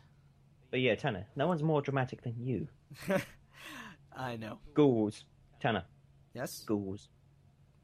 [0.71, 2.69] But yeah, Tanner, no one's more dramatic than you.
[4.15, 4.59] I know.
[4.75, 5.25] Ghouls.
[5.61, 5.85] Tanner,
[6.35, 6.63] Yes.
[6.67, 7.09] ghouls.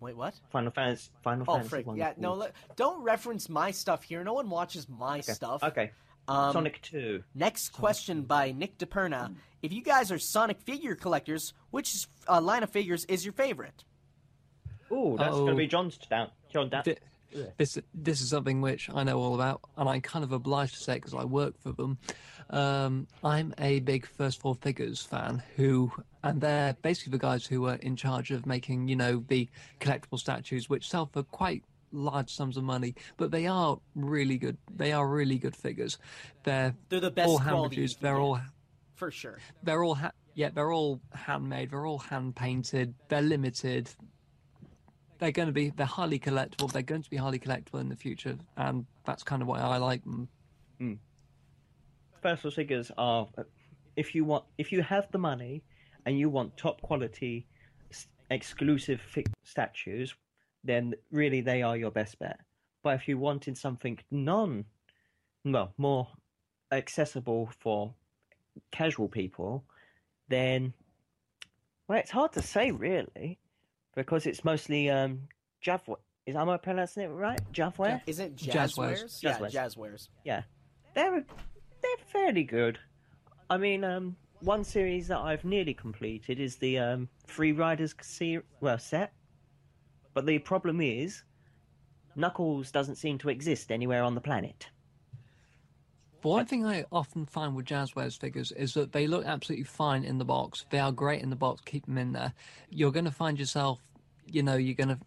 [0.00, 0.34] Wait, what?
[0.50, 1.10] Final Fantasy.
[1.22, 1.68] Final Oh, Fantasy.
[1.70, 1.86] frick.
[1.86, 2.38] one's Yeah, no, called.
[2.40, 4.22] le- don't reference my stuff here.
[4.22, 5.62] No one watches my stuff.
[5.62, 5.92] Okay.
[6.28, 7.22] Um, Sonic Two.
[7.34, 9.34] Next question by Nick DePerna.
[9.62, 13.84] If you guys are Sonic figure collectors, which uh, line of figures is your favorite?
[14.90, 15.40] Oh, that's Uh-oh.
[15.40, 16.30] going to be John's down.
[16.52, 16.84] John down.
[16.84, 16.96] Thi-
[17.58, 20.80] This this is something which I know all about, and I'm kind of obliged to
[20.80, 21.98] say because I work for them.
[22.50, 25.90] Um, I'm a big First Four Figures fan, who
[26.22, 29.48] and they're basically the guys who are in charge of making you know the
[29.80, 34.58] collectible statues, which sell for quite large sums of money, but they are really good.
[34.74, 35.98] They are really good figures.
[36.42, 38.00] They're They're the best all hand quality produced.
[38.00, 38.40] They're all
[38.94, 39.38] For sure.
[39.62, 43.88] they're all ha- yeah they're all handmade they're all hand painted they're limited
[45.20, 47.94] they're going to be they're highly collectible they're going to be highly collectible in the
[47.94, 50.28] future and that's kind of why i like them
[50.78, 50.94] hmm.
[52.18, 53.28] Special figures are,
[53.96, 55.62] if you want, if you have the money,
[56.06, 57.46] and you want top quality,
[58.30, 60.14] exclusive fi- statues,
[60.64, 62.40] then really they are your best bet.
[62.82, 64.64] But if you wanted something non,
[65.44, 66.08] well, more
[66.72, 67.94] accessible for
[68.70, 69.64] casual people,
[70.28, 70.72] then,
[71.88, 73.38] well, it's hard to say really,
[73.94, 75.28] because it's mostly um,
[75.64, 75.96] Javware.
[76.26, 77.40] Is am I pronouncing it right?
[77.52, 78.00] Javware.
[78.06, 79.20] Isn't it Jazzwares.
[79.20, 79.22] Jazzwares?
[79.22, 79.52] Yeah, Jazzwares.
[79.52, 80.08] Jazzwares.
[80.24, 80.42] Yeah,
[80.94, 81.24] they're
[81.82, 82.78] they're fairly good.
[83.50, 88.40] I mean, um, one series that I've nearly completed is the um, Free Riders se-
[88.60, 89.12] well set,
[90.14, 91.22] but the problem is
[92.16, 94.68] Knuckles doesn't seem to exist anywhere on the planet.
[96.22, 100.04] but one thing i often find with jazzwares figures is that they look absolutely fine
[100.04, 100.64] in the box.
[100.70, 101.60] They are great in the box.
[101.66, 102.32] Keep them in there.
[102.70, 103.80] You're going to find yourself
[104.26, 104.98] you know you're going to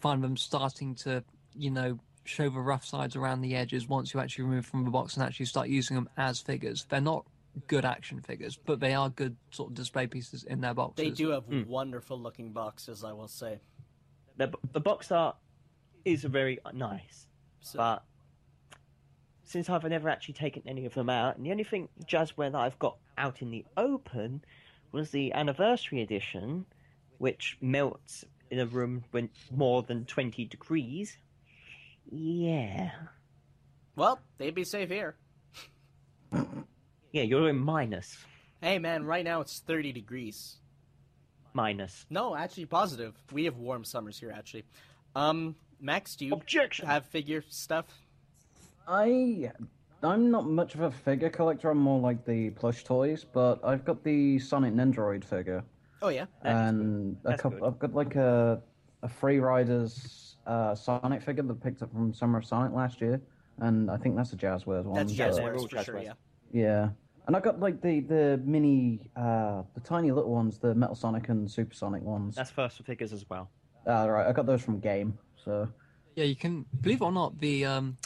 [0.00, 4.20] find them starting to you know show the rough sides around the edges once you
[4.20, 6.86] actually remove from the box and actually start using them as figures.
[6.88, 7.24] They're not
[7.66, 11.04] good action figures but they are good sort of display pieces in their boxes.
[11.04, 11.62] They do have hmm.
[11.66, 13.60] wonderful looking boxes, I will say.
[14.40, 15.36] The the box art
[16.06, 17.26] is very nice,
[17.60, 18.04] So, but
[19.44, 22.58] since I've never actually taken any of them out, and the only thing Jazzware that
[22.58, 24.42] I've got out in the open
[24.92, 26.64] was the anniversary edition,
[27.18, 31.18] which melts in a room when more than twenty degrees.
[32.10, 32.92] Yeah,
[33.94, 35.16] well, they'd be safe here.
[37.12, 38.16] yeah, you're in minus,
[38.62, 40.56] Hey, man, right now it's 30 degrees.
[41.52, 42.06] Minus.
[42.10, 43.14] No, actually positive.
[43.32, 44.64] We have warm summers here, actually.
[45.14, 46.86] Um, Max, do you Objection.
[46.86, 47.86] have figure stuff?
[48.86, 49.50] I
[50.02, 51.70] I'm not much of a figure collector.
[51.70, 55.62] I'm more like the plush toys, but I've got the Sonic Nendoroid figure,
[56.02, 56.26] Oh, yeah.
[56.42, 57.58] and a couple.
[57.60, 57.66] good.
[57.66, 58.62] I've got like a
[59.02, 63.00] a Free Riders uh, Sonic figure that I picked up from Summer of Sonic last
[63.00, 63.20] year,
[63.58, 64.94] and I think that's a Jazzwares one.
[64.96, 66.12] That's but- Jazzwares all for sure, yeah.
[66.52, 66.88] Yeah,
[67.26, 71.28] and I got like the the mini, uh, the tiny little ones, the Metal Sonic
[71.28, 72.36] and Super Sonic ones.
[72.36, 73.50] That's First Four Figures as well.
[73.86, 74.26] Ah, right.
[74.26, 75.18] I got those from Game.
[75.44, 75.68] So
[76.16, 77.96] Yeah, you can believe it or not, the um,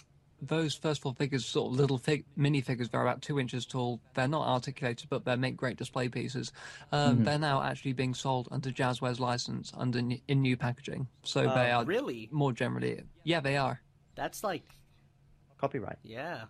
[0.42, 4.00] those first four figures, sort of little fig- mini figures, they're about two inches tall.
[4.14, 6.52] They're not articulated, but they make great display pieces.
[6.92, 11.08] Um, They're now actually being sold under Jazzwares license under n- in new packaging.
[11.22, 12.28] So they are really?
[12.30, 13.02] more generally.
[13.24, 13.80] Yeah, they are.
[14.16, 14.64] That's like,
[15.58, 15.98] Copyright.
[16.02, 16.44] yeah.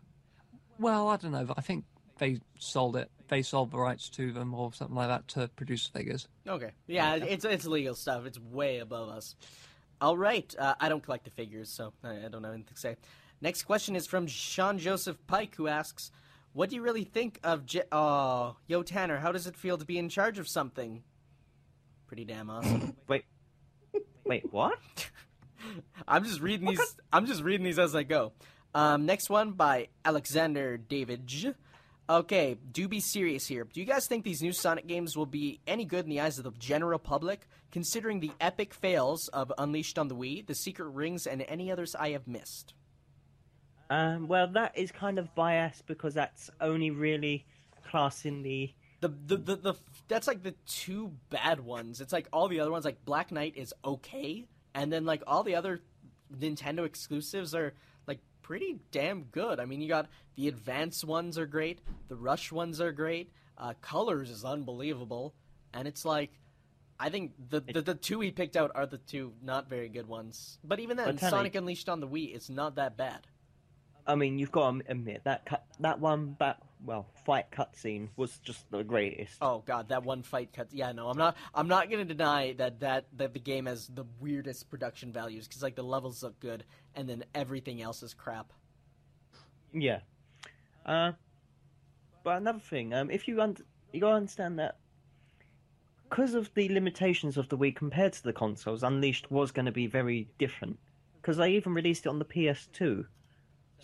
[0.79, 1.45] Well, I don't know.
[1.45, 1.85] But I think
[2.19, 3.11] they sold it.
[3.29, 6.29] They sold the rights to them or something like that to produce figures.
[6.47, 6.71] Okay.
[6.87, 8.27] Yeah, it's it's legal stuff.
[8.27, 9.35] It's way above us.
[10.01, 10.55] All right.
[10.59, 12.97] Uh, I don't collect the figures, so I, I don't know anything to say.
[13.41, 16.11] Next question is from Sean Joseph Pike, who asks,
[16.53, 19.19] "What do you really think of J- Oh, yo Tanner?
[19.19, 21.03] How does it feel to be in charge of something?"
[22.07, 22.95] Pretty damn awesome.
[23.09, 23.25] Wait,
[24.25, 24.79] wait, what?
[26.09, 26.97] I'm just reading these.
[27.13, 28.33] I'm just reading these as I go.
[28.75, 31.27] Um, next one by Alexander David.
[32.09, 33.65] Okay, do be serious here.
[33.65, 36.37] Do you guys think these new Sonic games will be any good in the eyes
[36.37, 40.89] of the general public, considering the epic fails of Unleashed on the Wii, The Secret
[40.91, 42.75] Rings, and any others I have missed?
[43.89, 47.47] Um, well, that is kind of biased because that's only really
[47.89, 48.71] classing the.
[49.01, 49.75] The, the, the, the
[50.09, 52.03] that's like the two bad ones.
[52.03, 55.43] It's like all the other ones, like Black Knight is okay, and then like all
[55.43, 55.81] the other
[56.35, 57.75] Nintendo exclusives are
[58.45, 59.59] pretty damn good.
[59.59, 63.75] I mean, you got the Advance ones are great, the Rush ones are great, uh,
[63.81, 65.35] Colors is unbelievable,
[65.73, 66.31] and it's like.
[66.97, 70.07] I think the, the the two we picked out are the two not very good
[70.07, 70.61] ones.
[70.63, 73.27] But even then, But Sonic Unleashed on the Wii is not that bad.
[74.07, 78.71] I mean, you've got to admit that that one back, well, fight cutscene was just
[78.71, 79.37] the greatest.
[79.41, 80.69] Oh god, that one fight cut.
[80.71, 81.37] Yeah, no, I'm not.
[81.55, 85.63] I'm not gonna deny that that that the game has the weirdest production values because
[85.63, 88.53] like the levels look good and then everything else is crap.
[89.73, 90.01] Yeah.
[90.85, 91.13] Uh,
[92.23, 93.57] but another thing, um, if you un-
[93.93, 94.79] you gotta understand that
[96.09, 99.73] because of the limitations of the Wii compared to the consoles, Unleashed was going to
[99.73, 100.79] be very different.
[101.17, 103.07] Because they even released it on the PS2.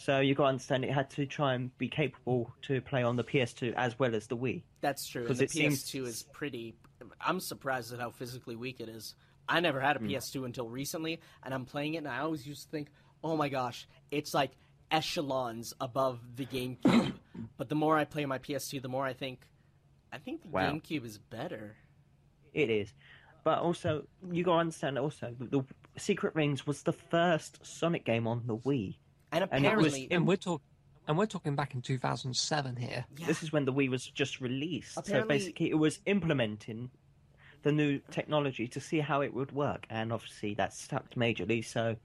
[0.00, 3.16] So you got to understand it had to try and be capable to play on
[3.16, 4.62] the PS2 as well as the Wii.
[4.80, 5.22] That's true.
[5.22, 6.74] And 'Cause the PS2 is pretty.
[7.20, 9.14] I'm surprised at how physically weak it is.
[9.46, 10.06] I never had a Hmm.
[10.06, 12.88] PS2 until recently, and I'm playing it, and I always used to think,
[13.22, 14.52] oh my gosh, it's like
[14.90, 17.12] echelons above the GameCube.
[17.58, 19.46] but the more I play my PS2, the more I think,
[20.10, 20.72] I think the Wow.
[20.72, 21.76] GameCube is better.
[22.54, 22.94] It is.
[23.44, 25.64] But also, you got to understand also, the, the
[26.00, 28.96] Secret Rings was the first Sonic game on the Wii.
[29.32, 30.66] And And was- apparently, And we're talking,
[31.06, 33.04] and we're talking back in 2007 here.
[33.26, 35.04] This is when the Wii was just released.
[35.06, 36.90] So basically, it was implementing
[37.62, 41.64] the new technology to see how it would work, and obviously that sucked majorly.
[41.64, 41.96] So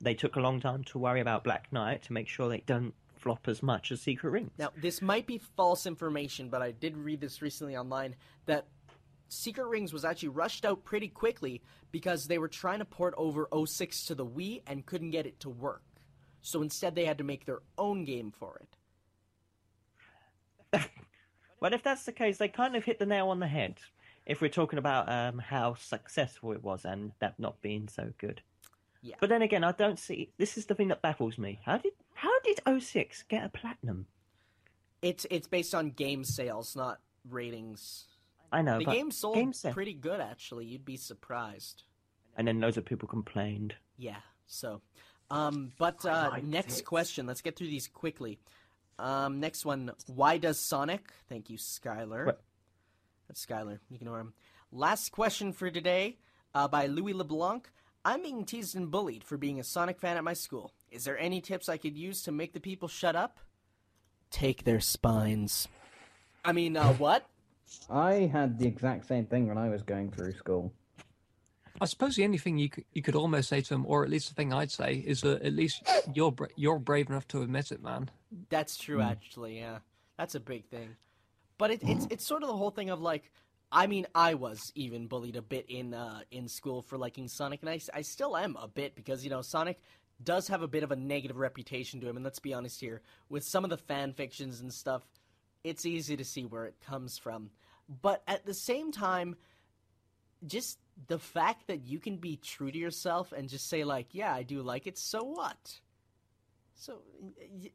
[0.00, 2.94] they took a long time to worry about Black Knight to make sure they don't
[3.16, 4.50] flop as much as Secret Rings.
[4.58, 8.66] Now, this might be false information, but I did read this recently online that
[9.28, 13.48] Secret Rings was actually rushed out pretty quickly because they were trying to port over
[13.66, 15.82] 06 to the Wii and couldn't get it to work.
[16.46, 18.60] So instead, they had to make their own game for
[20.72, 20.80] it.
[21.60, 23.78] Well, if that's the case, they kind of hit the nail on the head.
[24.26, 28.42] If we're talking about um, how successful it was and that not being so good.
[29.00, 29.14] Yeah.
[29.18, 30.30] But then again, I don't see.
[30.36, 31.60] This is the thing that baffles me.
[31.64, 34.04] How did how did 06 get a platinum?
[35.00, 36.98] It's it's based on game sales, not
[37.30, 38.08] ratings.
[38.52, 40.66] I know, The but game sold game pretty good, actually.
[40.66, 41.84] You'd be surprised.
[42.36, 43.74] and then loads of people complained.
[43.96, 44.20] Yeah.
[44.46, 44.82] So,
[45.34, 46.84] um, but uh, next it.
[46.84, 47.26] question.
[47.26, 48.38] Let's get through these quickly.
[48.98, 49.90] Um, next one.
[50.06, 51.12] Why does Sonic?
[51.28, 52.26] Thank you, Skylar.
[52.26, 52.40] What?
[53.28, 53.78] That's Skylar.
[53.92, 54.34] Ignore him.
[54.70, 56.18] Last question for today,
[56.54, 57.68] uh, by Louis LeBlanc.
[58.04, 60.72] I'm being teased and bullied for being a Sonic fan at my school.
[60.90, 63.40] Is there any tips I could use to make the people shut up?
[64.30, 65.66] Take their spines.
[66.44, 67.26] I mean, uh, what?
[67.90, 70.72] I had the exact same thing when I was going through school.
[71.80, 74.10] I suppose the only thing you could, you could almost say to him, or at
[74.10, 75.82] least the thing I'd say, is that at least
[76.14, 78.10] you're bra- you're brave enough to admit it, man.
[78.48, 79.58] That's true, actually.
[79.58, 79.78] Yeah,
[80.16, 80.96] that's a big thing.
[81.58, 83.30] But it, it's it's sort of the whole thing of like,
[83.72, 87.60] I mean, I was even bullied a bit in uh, in school for liking Sonic,
[87.62, 89.80] and I, I still am a bit because you know Sonic
[90.22, 93.02] does have a bit of a negative reputation to him, and let's be honest here,
[93.28, 95.02] with some of the fan fictions and stuff,
[95.64, 97.50] it's easy to see where it comes from.
[98.00, 99.36] But at the same time,
[100.46, 104.34] just the fact that you can be true to yourself and just say like, yeah,
[104.34, 104.98] I do like it.
[104.98, 105.80] So what?
[106.74, 107.02] So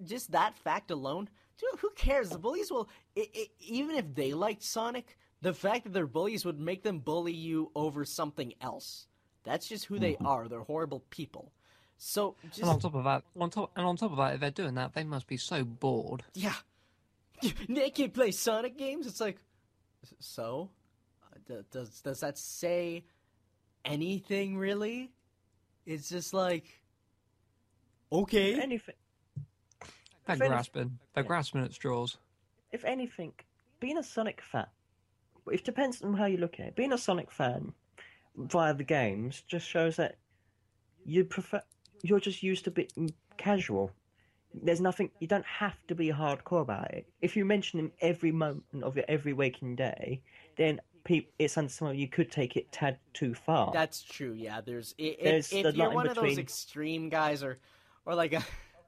[0.04, 2.30] just that fact alone, dude, who cares?
[2.30, 6.46] The bullies will, i i even if they liked Sonic, the fact that they're bullies
[6.46, 9.08] would make them bully you over something else.
[9.44, 10.28] That's just who they mm-hmm.
[10.28, 10.48] are.
[10.48, 11.54] They're horrible people.
[11.98, 14.40] So just And on top of that, on top and on top of that, if
[14.40, 16.24] they're doing that, they must be so bored.
[16.34, 16.56] yeah,
[17.70, 19.08] they can play Sonic games.
[19.08, 19.38] It's like,
[20.20, 20.70] so,
[21.72, 23.06] does does that say
[23.86, 25.12] anything really?
[25.86, 26.66] It's just like,
[28.12, 28.96] okay, Anything,
[30.28, 32.18] They're If any- grasping, they're grasping at straws.
[32.72, 33.34] if anything,
[33.80, 34.68] being a Sonic fan,
[35.52, 36.76] it depends on how you look at it.
[36.76, 37.74] Being a Sonic fan
[38.36, 40.18] via the games just shows that
[41.06, 41.62] you prefer,
[42.04, 42.88] you're just used to be
[43.38, 43.92] casual.
[44.54, 47.08] There's nothing, you don't have to be hardcore about it.
[47.22, 50.22] If you mention him every moment of your every waking day,
[50.58, 53.72] then peop it's understandable you could take it tad too far.
[53.74, 54.34] That's true.
[54.34, 57.58] Yeah, there's i- if, There's if the you're line one of those extreme guys, or
[58.06, 58.44] or like a,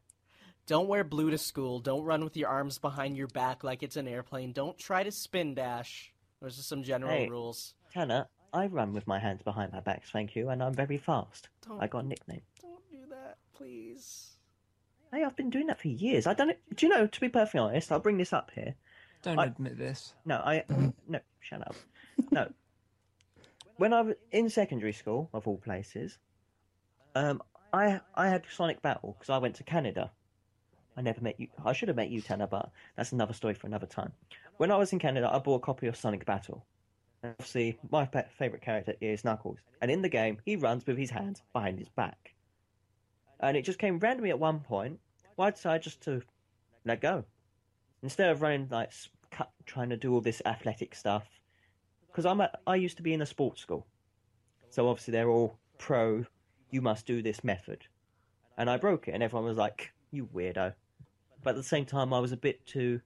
[0.68, 1.80] don't wear blue to school.
[1.80, 4.52] Don't run with your arms behind your back like it's an airplane.
[4.54, 6.14] Don't try to spin dash.
[6.42, 7.28] Those are some general Hey.
[7.28, 7.74] rules.
[7.94, 11.50] Tanner, I run with my hands behind my back, thank you, and I'm very fast.
[11.68, 12.42] Don't- I got a nickname.
[12.62, 14.38] Don't do that, please.
[15.12, 16.26] Hey, I've been doing that for years.
[16.28, 16.56] I don't.
[16.76, 17.08] Do you know?
[17.08, 18.76] To be perfectly honest, I'll bring this up here.
[19.24, 20.14] Don't I- admit this.
[20.24, 20.64] No, I
[21.08, 21.20] no.
[21.42, 21.76] Shut up.
[22.32, 22.52] No.
[23.78, 26.17] When I was in secondary school, of all places,
[27.15, 27.41] um,
[27.74, 30.12] I I had Sonic Battle because I went to Canada.
[30.95, 31.47] I never met you.
[31.65, 34.12] I should have met you, Tanner, but that's another story for another time.
[34.58, 36.65] When I was in Canada, I bought a copy of Sonic Battle.
[37.24, 40.97] And obviously, my fa- favorite character is Knuckles, and in the game, he runs with
[40.97, 42.33] his hands behind his back.
[43.40, 45.00] And it just came randomly at one point.
[45.36, 46.21] Why Well, I decided just to
[46.86, 47.25] let go
[48.04, 48.92] instead of running like
[49.65, 51.25] trying to do all this athletic stuff.
[52.12, 53.88] Because I'm a, I used to be in a sports school,
[54.70, 56.26] so obviously they're all pro.
[56.70, 57.86] You must do this method,
[58.58, 60.74] and I broke it, and everyone was like, "You weirdo."
[61.44, 63.00] But at the same time, I was a bit too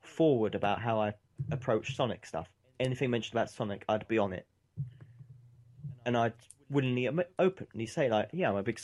[0.00, 1.14] forward about how I
[1.50, 2.48] approached Sonic stuff.
[2.78, 4.46] Anything mentioned about Sonic, I'd be on it,
[6.06, 6.34] and I'd
[6.70, 7.08] willingly
[7.38, 8.78] openly say like, "Yeah, I'm a big